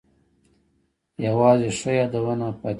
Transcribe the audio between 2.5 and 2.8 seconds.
کیږي